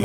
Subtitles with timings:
[0.00, 0.04] W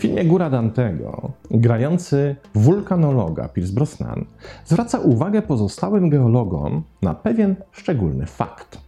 [0.00, 4.24] filmie Góra Dantego grający wulkanologa Pierce Brosnan
[4.64, 8.78] zwraca uwagę pozostałym geologom na pewien szczególny fakt.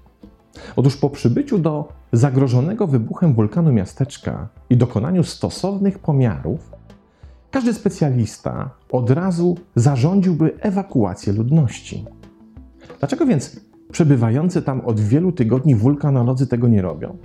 [0.77, 6.79] Otóż po przybyciu do zagrożonego wybuchem wulkanu miasteczka i dokonaniu stosownych pomiarów,
[7.50, 12.04] każdy specjalista od razu zarządziłby ewakuację ludności.
[12.98, 13.60] Dlaczego więc
[13.92, 17.16] przebywający tam od wielu tygodni wulkanolodzy tego nie robią?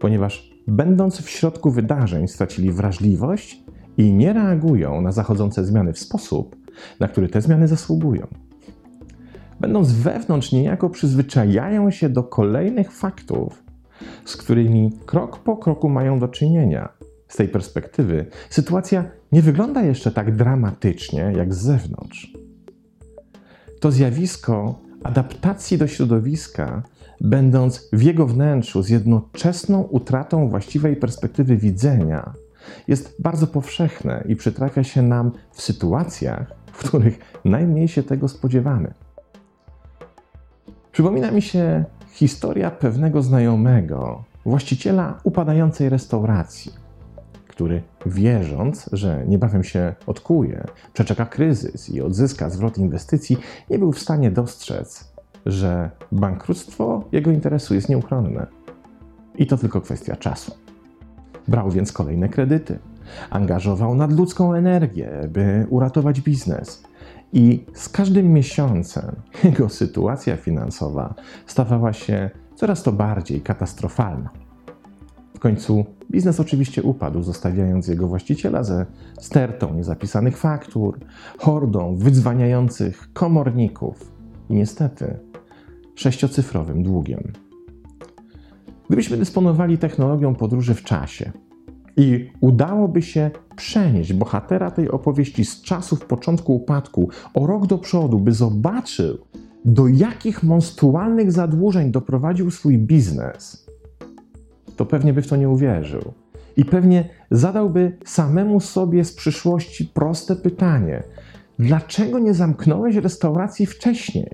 [0.00, 3.62] Ponieważ będąc w środku wydarzeń stracili wrażliwość
[3.96, 6.56] i nie reagują na zachodzące zmiany w sposób,
[7.00, 8.26] na który te zmiany zasługują.
[9.60, 13.62] Będąc wewnątrz, niejako przyzwyczajają się do kolejnych faktów,
[14.24, 16.97] z którymi krok po kroku mają do czynienia.
[17.28, 22.32] Z tej perspektywy sytuacja nie wygląda jeszcze tak dramatycznie jak z zewnątrz.
[23.80, 26.82] To zjawisko adaptacji do środowiska,
[27.20, 32.32] będąc w jego wnętrzu z jednoczesną utratą właściwej perspektywy widzenia,
[32.88, 38.94] jest bardzo powszechne i przytrafia się nam w sytuacjach, w których najmniej się tego spodziewamy.
[40.92, 46.72] Przypomina mi się historia pewnego znajomego, właściciela upadającej restauracji,
[47.58, 53.36] który wierząc, że niebawem się odkuje, przeczeka kryzys i odzyska zwrot inwestycji,
[53.70, 55.12] nie był w stanie dostrzec,
[55.46, 58.46] że bankructwo jego interesu jest nieuchronne.
[59.34, 60.54] I to tylko kwestia czasu.
[61.48, 62.78] Brał więc kolejne kredyty,
[63.30, 66.82] angażował nadludzką energię, by uratować biznes.
[67.32, 71.14] I z każdym miesiącem jego sytuacja finansowa
[71.46, 74.30] stawała się coraz to bardziej katastrofalna.
[75.34, 78.86] W końcu biznes oczywiście upadł, zostawiając jego właściciela ze
[79.20, 80.98] stertą niezapisanych faktur,
[81.38, 84.12] hordą wydzwaniających komorników
[84.50, 85.18] i niestety
[85.94, 87.32] sześciocyfrowym długiem.
[88.86, 91.32] Gdybyśmy dysponowali technologią podróży w czasie
[91.96, 98.18] i udałoby się przenieść bohatera tej opowieści z czasów początku upadku o rok do przodu,
[98.18, 99.18] by zobaczył,
[99.64, 103.67] do jakich monstrualnych zadłużeń doprowadził swój biznes,
[104.78, 106.12] to pewnie by w to nie uwierzył.
[106.56, 111.02] I pewnie zadałby samemu sobie z przyszłości proste pytanie:
[111.58, 114.30] dlaczego nie zamknąłeś restauracji wcześniej,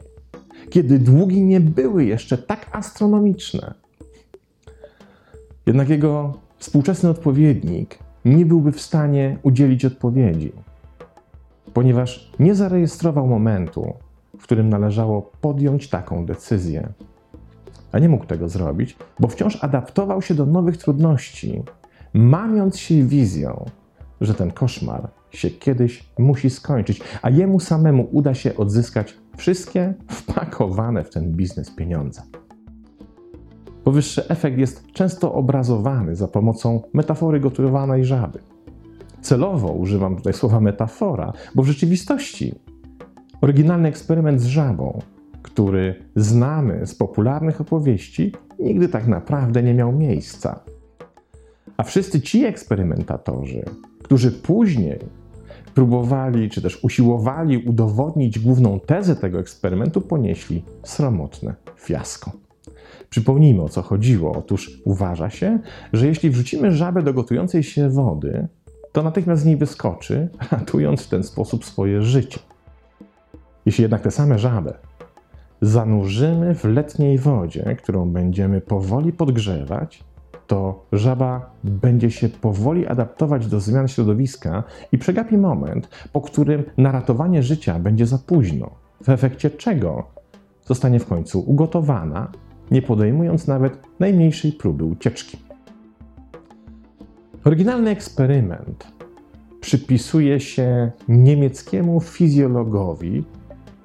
[0.70, 3.74] kiedy długi nie były jeszcze tak astronomiczne?
[5.66, 10.52] Jednak jego współczesny odpowiednik nie byłby w stanie udzielić odpowiedzi,
[11.74, 13.92] ponieważ nie zarejestrował momentu,
[14.38, 16.88] w którym należało podjąć taką decyzję.
[17.94, 21.62] A nie mógł tego zrobić, bo wciąż adaptował się do nowych trudności,
[22.14, 23.64] mamiąc się wizją,
[24.20, 31.04] że ten koszmar się kiedyś musi skończyć, a jemu samemu uda się odzyskać wszystkie wpakowane
[31.04, 32.22] w ten biznes pieniądze.
[33.84, 38.38] Powyższy efekt jest często obrazowany za pomocą metafory gotowanej żaby.
[39.20, 42.54] Celowo używam tutaj słowa metafora, bo w rzeczywistości
[43.40, 45.00] oryginalny eksperyment z żabą,
[45.54, 50.60] który znamy z popularnych opowieści, nigdy tak naprawdę nie miał miejsca.
[51.76, 53.64] A wszyscy ci eksperymentatorzy,
[54.02, 54.98] którzy później
[55.74, 62.32] próbowali czy też usiłowali udowodnić główną tezę tego eksperymentu, ponieśli sromotne fiasko.
[63.10, 64.32] Przypomnijmy o co chodziło.
[64.32, 65.58] Otóż uważa się,
[65.92, 68.48] że jeśli wrzucimy żabę do gotującej się wody,
[68.92, 72.38] to natychmiast z niej wyskoczy, ratując w ten sposób swoje życie.
[73.66, 74.74] Jeśli jednak tę samą żabę
[75.64, 80.04] zanurzymy w letniej wodzie, którą będziemy powoli podgrzewać,
[80.46, 86.92] to żaba będzie się powoli adaptować do zmian środowiska i przegapi moment, po którym na
[86.92, 88.70] ratowanie życia będzie za późno,
[89.02, 90.04] w efekcie czego
[90.64, 92.32] zostanie w końcu ugotowana,
[92.70, 95.38] nie podejmując nawet najmniejszej próby ucieczki.
[97.44, 98.86] Oryginalny eksperyment
[99.60, 103.24] przypisuje się niemieckiemu fizjologowi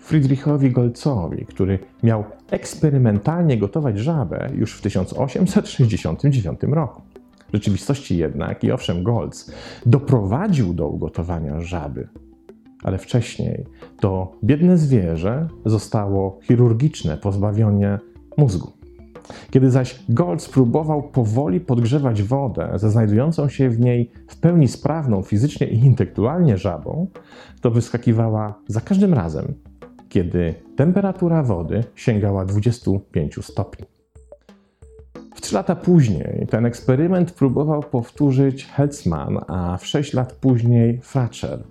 [0.09, 7.01] Friedrichowi Golcowi, który miał eksperymentalnie gotować żabę już w 1869 roku.
[7.50, 9.51] W rzeczywistości jednak, i owszem, Golc
[9.86, 12.07] doprowadził do ugotowania żaby,
[12.83, 13.66] ale wcześniej
[14.00, 18.00] to biedne zwierzę zostało chirurgiczne pozbawione
[18.38, 18.72] mózgu.
[19.51, 25.22] Kiedy zaś Golc próbował powoli podgrzewać wodę ze znajdującą się w niej w pełni sprawną
[25.22, 27.07] fizycznie i intelektualnie żabą,
[27.62, 29.69] to wyskakiwała za każdym razem
[30.09, 33.85] kiedy temperatura wody sięgała 25 stopni.
[35.35, 41.63] W trzy lata później ten eksperyment próbował powtórzyć Heltzman, a w sześć lat później Fracher.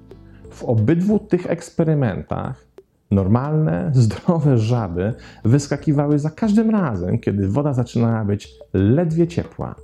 [0.51, 2.69] W obydwu tych eksperymentach
[3.11, 5.15] Normalne, zdrowe żaby
[5.45, 9.75] wyskakiwały za każdym razem, kiedy woda zaczynała być ledwie ciepła.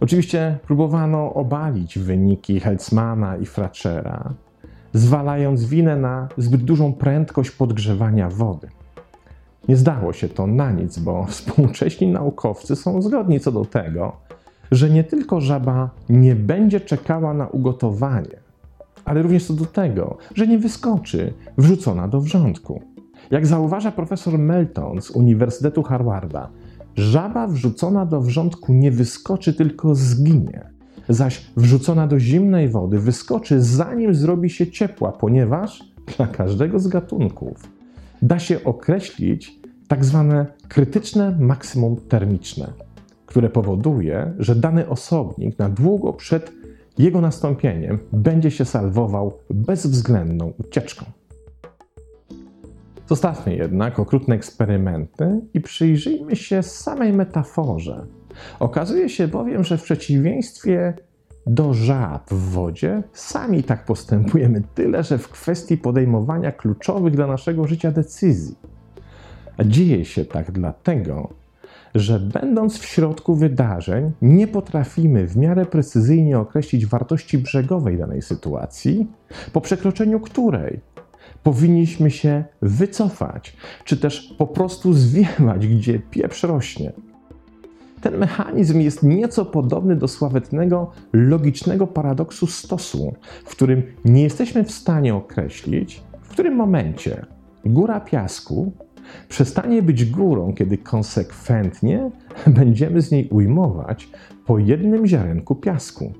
[0.00, 4.34] Oczywiście próbowano obalić wyniki Heltzmana i Frachera,
[4.94, 8.68] zwalając winę na zbyt dużą prędkość podgrzewania wody.
[9.68, 14.16] Nie zdało się to na nic, bo współcześni naukowcy są zgodni co do tego,
[14.70, 18.36] że nie tylko żaba nie będzie czekała na ugotowanie,
[19.04, 22.82] ale również co do tego, że nie wyskoczy wrzucona do wrzątku.
[23.30, 26.48] Jak zauważa profesor Melton z Uniwersytetu Harvarda,
[26.96, 30.73] żaba wrzucona do wrzątku nie wyskoczy, tylko zginie,
[31.08, 35.84] zaś wrzucona do zimnej wody wyskoczy zanim zrobi się ciepła, ponieważ
[36.16, 37.70] dla każdego z gatunków
[38.22, 42.72] da się określić tak zwane krytyczne maksimum termiczne,
[43.26, 46.52] które powoduje, że dany osobnik na długo przed
[46.98, 51.04] jego nastąpieniem będzie się salwował bezwzględną ucieczką.
[53.06, 58.06] Zostawmy jednak okrutne eksperymenty i przyjrzyjmy się samej metaforze.
[58.60, 60.94] Okazuje się bowiem, że w przeciwieństwie
[61.46, 67.66] do żab w wodzie, sami tak postępujemy, tyle że w kwestii podejmowania kluczowych dla naszego
[67.66, 68.56] życia decyzji.
[69.56, 71.28] A dzieje się tak dlatego,
[71.94, 79.06] że będąc w środku wydarzeń, nie potrafimy w miarę precyzyjnie określić wartości brzegowej danej sytuacji,
[79.52, 80.80] po przekroczeniu której
[81.42, 86.92] powinniśmy się wycofać, czy też po prostu zwiewać, gdzie pieprz rośnie.
[88.04, 93.14] Ten mechanizm jest nieco podobny do sławetnego logicznego paradoksu stosu,
[93.44, 97.26] w którym nie jesteśmy w stanie określić, w którym momencie
[97.64, 98.72] góra piasku
[99.28, 102.10] przestanie być górą, kiedy konsekwentnie
[102.46, 104.08] będziemy z niej ujmować
[104.46, 106.12] po jednym ziarenku piasku.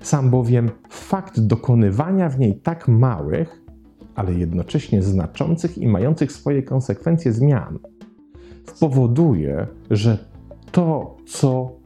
[0.00, 3.62] Sam bowiem fakt dokonywania w niej tak małych,
[4.14, 7.78] ale jednocześnie znaczących i mających swoje konsekwencje zmian
[8.64, 10.28] spowoduje, że
[10.72, 11.78] to, co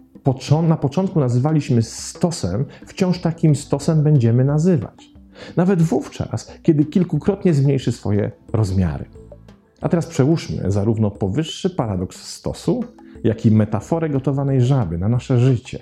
[0.62, 5.10] na początku nazywaliśmy stosem, wciąż takim stosem będziemy nazywać.
[5.56, 9.04] Nawet wówczas, kiedy kilkukrotnie zmniejszy swoje rozmiary.
[9.80, 12.84] A teraz przełóżmy zarówno powyższy paradoks stosu,
[13.24, 15.78] jak i metaforę gotowanej żaby na nasze życie.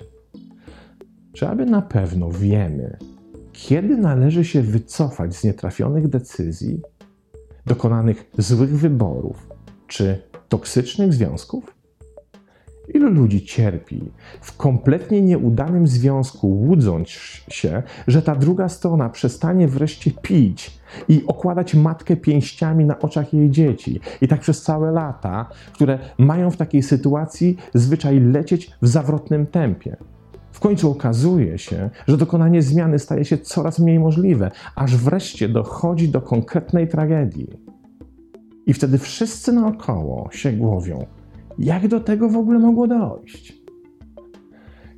[1.33, 2.97] Czy aby na pewno wiemy,
[3.53, 6.81] kiedy należy się wycofać z nietrafionych decyzji,
[7.65, 9.49] dokonanych złych wyborów
[9.87, 11.80] czy toksycznych związków?
[12.87, 14.11] Ilu ludzi cierpi
[14.41, 17.09] w kompletnie nieudanym związku, łudząc
[17.49, 23.51] się, że ta druga strona przestanie wreszcie pić i okładać matkę pięściami na oczach jej
[23.51, 23.99] dzieci.
[24.21, 29.97] I tak przez całe lata, które mają w takiej sytuacji zwyczaj lecieć w zawrotnym tempie.
[30.51, 36.09] W końcu okazuje się, że dokonanie zmiany staje się coraz mniej możliwe, aż wreszcie dochodzi
[36.09, 37.47] do konkretnej tragedii.
[38.65, 41.05] I wtedy wszyscy naokoło się głowią,
[41.61, 43.61] jak do tego w ogóle mogło dojść?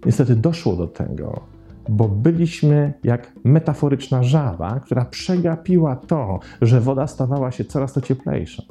[0.06, 1.42] Niestety doszło do tego,
[1.89, 8.63] bo byliśmy jak metaforyczna żaba, która przegapiła to, że woda stawała się coraz to cieplejsza.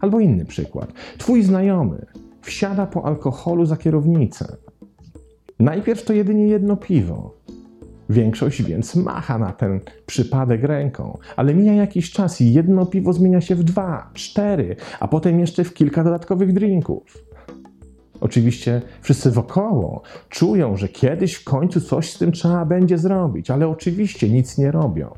[0.00, 0.92] Albo inny przykład.
[1.18, 2.06] Twój znajomy
[2.40, 4.56] wsiada po alkoholu za kierownicę.
[5.60, 7.34] Najpierw to jedynie jedno piwo.
[8.10, 13.40] Większość więc macha na ten przypadek ręką, ale mija jakiś czas i jedno piwo zmienia
[13.40, 17.31] się w dwa, cztery, a potem jeszcze w kilka dodatkowych drinków.
[18.22, 23.68] Oczywiście wszyscy wokoło czują, że kiedyś w końcu coś z tym trzeba będzie zrobić, ale
[23.68, 25.14] oczywiście nic nie robią.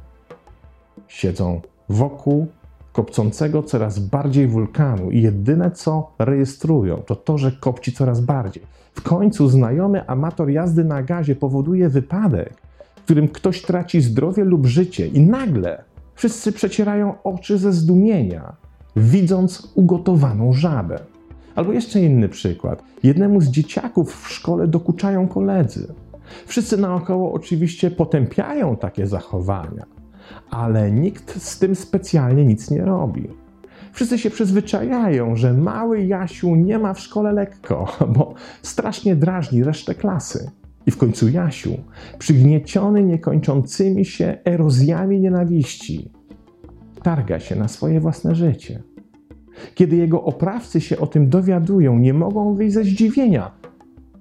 [1.09, 2.47] Siedzą wokół
[2.93, 8.63] kopcącego coraz bardziej wulkanu i jedyne co rejestrują to to, że kopci coraz bardziej.
[8.95, 12.55] W końcu znajomy amator jazdy na gazie powoduje wypadek,
[12.97, 15.85] w którym ktoś traci zdrowie lub życie i nagle
[16.15, 18.57] wszyscy przecierają oczy ze zdumienia,
[18.97, 21.14] widząc ugotowaną żabę.
[21.55, 22.83] Albo jeszcze inny przykład.
[23.03, 25.95] Jednemu z dzieciaków w szkole dokuczają koledzy.
[26.47, 29.87] Wszyscy naokoło oczywiście potępiają takie zachowania,
[30.51, 33.29] ale nikt z tym specjalnie nic nie robi.
[33.93, 39.95] Wszyscy się przyzwyczajają, że mały Jasiu nie ma w szkole lekko, bo strasznie drażni resztę
[39.95, 40.51] klasy.
[40.87, 41.79] I w końcu Jasiu,
[42.19, 46.11] przygnieciony niekończącymi się erozjami nienawiści,
[47.03, 48.83] targa się na swoje własne życie.
[49.75, 53.51] Kiedy jego oprawcy się o tym dowiadują, nie mogą wyjść ze zdziwienia,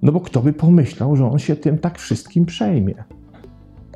[0.02, 3.04] no bo kto by pomyślał, że on się tym tak wszystkim przejmie.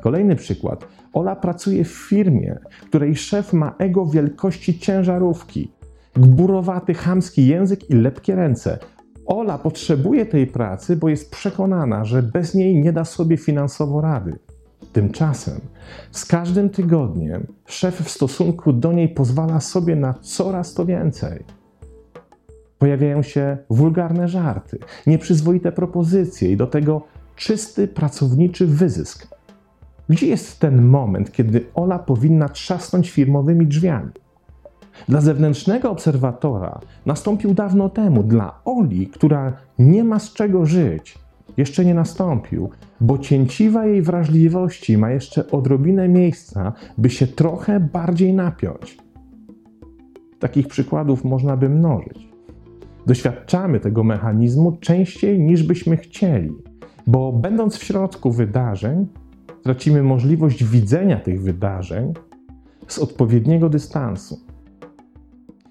[0.01, 0.87] Kolejny przykład.
[1.13, 5.71] Ola pracuje w firmie, której szef ma ego wielkości ciężarówki,
[6.13, 8.79] gburowaty, chamski język i lepkie ręce.
[9.25, 14.39] Ola potrzebuje tej pracy, bo jest przekonana, że bez niej nie da sobie finansowo rady.
[14.93, 15.61] Tymczasem
[16.11, 21.43] z każdym tygodniem szef w stosunku do niej pozwala sobie na coraz to więcej.
[22.79, 27.01] Pojawiają się wulgarne żarty, nieprzyzwoite propozycje i do tego
[27.35, 29.27] czysty pracowniczy wyzysk.
[30.09, 34.11] Gdzie jest ten moment, kiedy Ola powinna trzasnąć firmowymi drzwiami?
[35.07, 41.17] Dla zewnętrznego obserwatora nastąpił dawno temu, dla Oli, która nie ma z czego żyć,
[41.59, 42.69] jeszcze nie nastąpił,
[43.01, 48.97] bo cięciwa jej wrażliwości ma jeszcze odrobinę miejsca, by się trochę bardziej napiąć.
[50.39, 52.29] Takich przykładów można by mnożyć.
[53.05, 56.51] Doświadczamy tego mechanizmu częściej niż byśmy chcieli,
[57.07, 59.07] bo będąc w środku wydarzeń,
[59.63, 62.13] tracimy możliwość widzenia tych wydarzeń
[62.87, 64.39] z odpowiedniego dystansu.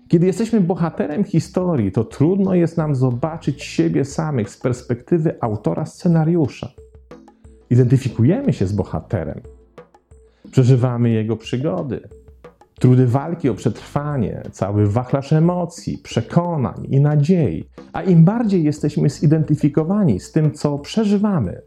[0.09, 6.69] Kiedy jesteśmy bohaterem historii, to trudno jest nam zobaczyć siebie samych z perspektywy autora scenariusza.
[7.71, 9.41] Identyfikujemy się z bohaterem,
[10.50, 12.09] przeżywamy jego przygody,
[12.81, 17.69] trudy walki o przetrwanie, cały wachlarz emocji, przekonań i nadziei.
[17.93, 21.62] A im bardziej jesteśmy zidentyfikowani z tym, co przeżywamy,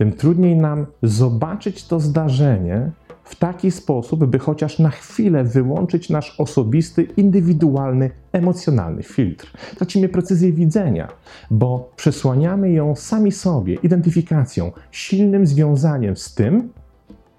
[0.00, 2.90] tym trudniej nam zobaczyć to zdarzenie
[3.24, 9.52] w taki sposób, by chociaż na chwilę wyłączyć nasz osobisty, indywidualny, emocjonalny filtr.
[9.76, 11.08] Tracimy precyzję widzenia,
[11.50, 16.72] bo przesłaniamy ją sami sobie, identyfikacją, silnym związaniem z tym,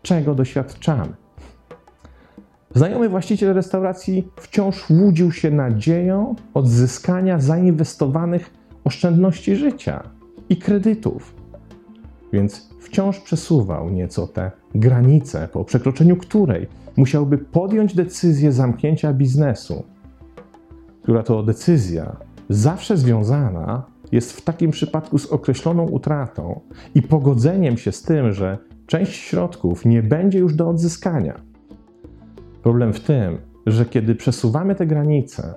[0.02, 1.14] czego doświadczamy.
[2.76, 8.54] Znajomy właściciel restauracji wciąż łudził się nadzieją odzyskania zainwestowanych
[8.84, 10.04] oszczędności życia
[10.50, 11.41] i kredytów
[12.34, 19.84] więc wciąż przesuwał nieco tę granicę, po przekroczeniu której musiałby podjąć decyzję zamknięcia biznesu,
[21.04, 22.16] która to decyzja
[22.50, 26.60] zawsze związana jest w takim przypadku z określoną utratą
[26.96, 28.58] i pogodzeniem się z tym, że
[28.88, 31.42] część środków nie będzie już do odzyskania.
[32.64, 35.54] Problem w tym, że kiedy przesuwamy te granice,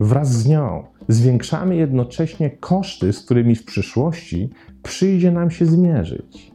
[0.00, 4.50] wraz z nią zwiększamy jednocześnie koszty, z którymi w przyszłości
[4.82, 6.52] przyjdzie nam się zmierzyć.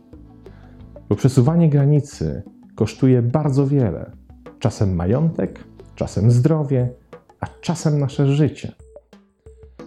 [1.09, 2.43] Bo przesuwanie granicy
[2.75, 4.11] kosztuje bardzo wiele.
[4.59, 5.63] Czasem majątek,
[5.95, 6.89] czasem zdrowie,
[7.39, 8.71] a czasem nasze życie.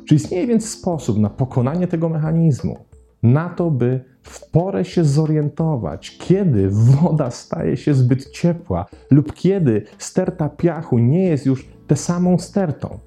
[0.04, 2.78] Czy istnieje więc sposób na pokonanie tego mechanizmu?
[3.22, 9.82] Na to, by w porę się zorientować, kiedy woda staje się zbyt ciepła lub kiedy
[9.98, 12.98] sterta piachu nie jest już tę samą stertą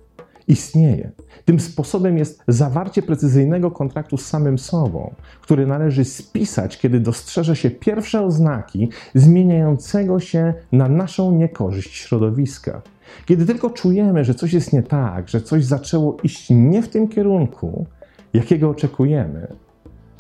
[0.50, 1.12] istnieje.
[1.46, 7.70] Tym sposobem jest zawarcie precyzyjnego kontraktu z samym sobą, który należy spisać, kiedy dostrzeże się
[7.70, 12.82] pierwsze oznaki zmieniającego się na naszą niekorzyść środowiska.
[13.26, 17.08] Kiedy tylko czujemy, że coś jest nie tak, że coś zaczęło iść nie w tym
[17.08, 17.86] kierunku,
[18.34, 19.48] jakiego oczekujemy,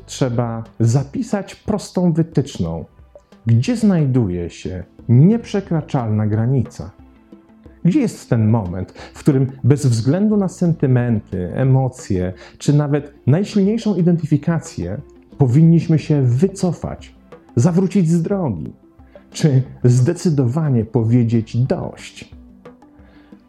[0.06, 2.86] trzeba zapisać prostą wytyczną,
[3.46, 6.99] gdzie znajduje się nieprzekraczalna granica.
[7.86, 15.02] Gdzie jest ten moment, w którym bez względu na sentymenty, emocje, czy nawet najsilniejszą identyfikację,
[15.38, 17.16] powinniśmy się wycofać,
[17.56, 18.74] zawrócić z drogi,
[19.32, 22.32] czy zdecydowanie powiedzieć dość?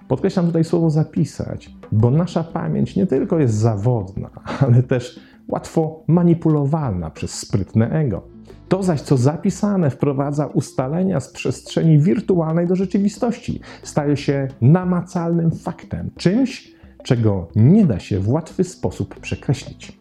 [0.08, 7.10] Podkreślam tutaj słowo zapisać, bo nasza pamięć nie tylko jest zawodna, ale też łatwo manipulowalna
[7.10, 8.22] przez sprytne ego.
[8.70, 13.60] To zaś, co zapisane, wprowadza ustalenia z przestrzeni wirtualnej do rzeczywistości.
[13.82, 16.74] Staje się namacalnym faktem, czymś,
[17.04, 19.98] czego nie da się w łatwy sposób przekreślić.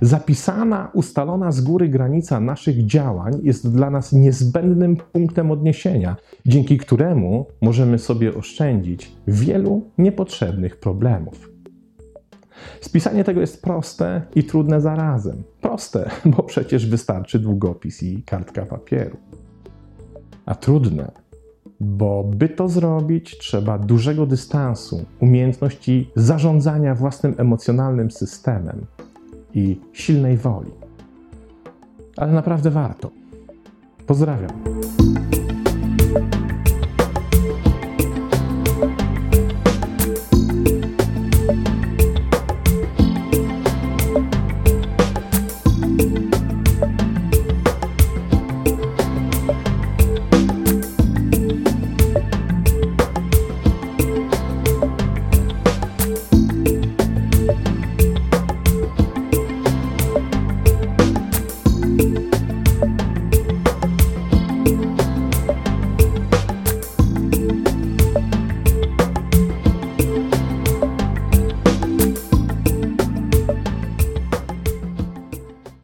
[0.00, 6.16] Zapisana, ustalona z góry granica naszych działań jest dla nas niezbędnym punktem odniesienia,
[6.46, 11.55] dzięki któremu możemy sobie oszczędzić wielu niepotrzebnych problemów.
[12.80, 15.42] Spisanie tego jest proste i trudne zarazem.
[15.60, 19.16] Proste, bo przecież wystarczy długopis i kartka papieru.
[20.46, 21.12] A trudne,
[21.80, 28.86] bo by to zrobić, trzeba dużego dystansu, umiejętności zarządzania własnym emocjonalnym systemem
[29.54, 30.70] i silnej woli.
[32.16, 33.10] Ale naprawdę warto.
[34.06, 34.75] Pozdrawiam.